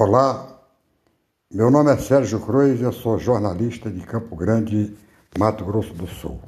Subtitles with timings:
[0.00, 0.62] Olá,
[1.52, 4.96] meu nome é Sérgio Cruz, eu sou jornalista de Campo Grande,
[5.36, 6.40] Mato Grosso do Sul.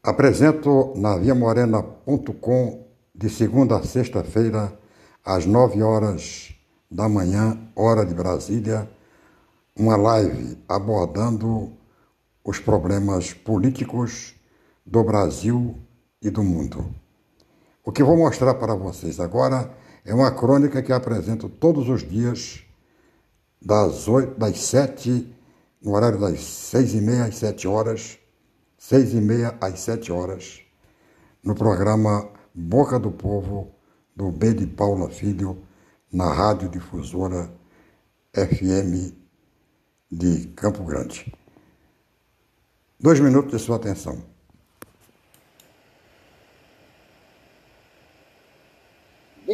[0.00, 4.78] Apresento na viamorena.com de segunda a sexta-feira,
[5.24, 6.54] às nove horas
[6.88, 8.88] da manhã, hora de Brasília,
[9.76, 11.72] uma live abordando
[12.44, 14.36] os problemas políticos
[14.86, 15.76] do Brasil
[16.22, 16.94] e do mundo.
[17.84, 22.64] O que vou mostrar para vocês agora é uma crônica que apresento todos os dias,
[23.60, 25.32] das, 8, das 7,
[25.80, 28.18] no horário das 6 e meia às 7 horas,
[28.78, 30.60] 6 e meia às 7 horas,
[31.42, 33.72] no programa Boca do Povo,
[34.14, 35.56] do B de Paula Filho,
[36.12, 37.50] na Rádio Difusora
[38.34, 39.14] FM
[40.10, 41.32] de Campo Grande.
[43.00, 44.31] Dois minutos de sua atenção.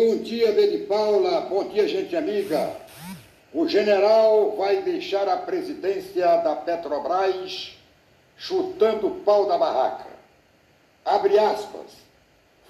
[0.01, 1.41] Bom dia, Bede Paula.
[1.41, 2.71] Bom dia, gente amiga.
[3.53, 7.77] O general vai deixar a presidência da Petrobras
[8.37, 10.07] chutando o pau da barraca.
[11.05, 11.97] Abre aspas.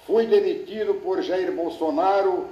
[0.06, 2.48] Fui demitido por Jair Bolsonaro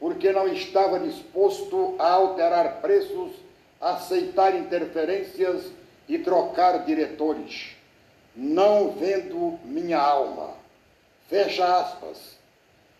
[0.00, 3.30] porque não estava disposto a alterar preços,
[3.78, 5.66] aceitar interferências
[6.08, 7.72] e trocar diretores.
[8.34, 10.54] Não vendo minha alma.
[11.28, 12.42] Fecha aspas.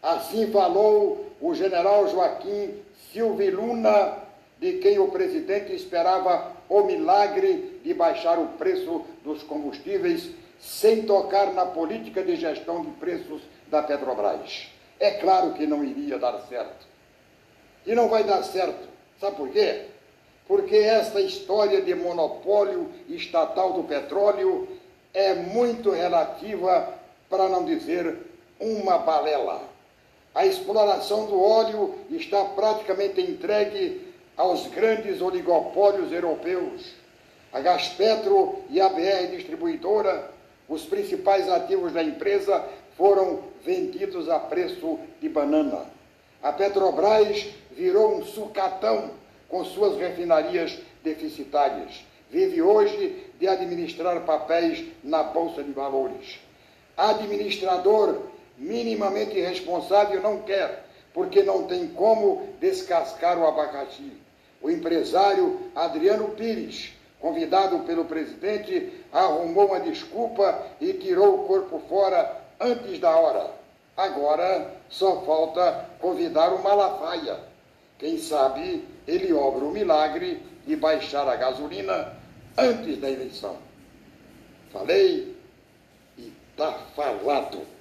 [0.05, 2.74] Assim falou o general Joaquim
[3.10, 4.19] Silvio Luna,
[4.60, 10.28] de quem o presidente esperava o milagre de baixar o preço dos combustíveis
[10.60, 14.66] sem tocar na política de gestão de preços da Petrobras.
[15.00, 16.86] É claro que não iria dar certo.
[17.86, 18.86] E não vai dar certo.
[19.19, 19.86] Sabe por quê?
[20.47, 24.69] Porque essa história de monopólio estatal do petróleo
[25.14, 26.92] é muito relativa,
[27.30, 28.19] para não dizer
[28.60, 29.73] uma balela.
[30.34, 36.92] A exploração do óleo está praticamente entregue aos grandes oligopólios europeus.
[37.52, 40.28] A Gaspetro e a BR Distribuidora,
[40.69, 42.64] os principais ativos da empresa,
[42.97, 45.86] foram vendidos a preço de banana.
[46.42, 49.12] A Petrobras virou um sucatão
[49.48, 52.04] com suas refinarias deficitárias.
[52.28, 56.41] Vive hoje de administrar papéis na Bolsa de Valores.
[56.97, 64.12] Administrador minimamente irresponsável não quer, porque não tem como descascar o abacaxi.
[64.60, 72.41] O empresário Adriano Pires, convidado pelo presidente, arrumou uma desculpa e tirou o corpo fora
[72.60, 73.50] antes da hora.
[73.97, 77.38] Agora só falta convidar o Malafaia.
[77.98, 82.16] Quem sabe ele obra o milagre de baixar a gasolina
[82.56, 83.56] antes da eleição.
[84.72, 85.36] Falei
[86.19, 87.73] e tá falado.